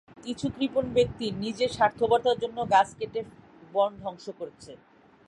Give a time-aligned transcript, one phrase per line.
[0.23, 3.21] কিছু কৃপণ ব্যক্তি নিজের স্বার্থপরতার জন্য গাছ কেটে
[3.73, 4.71] বন ধ্বংস করছে।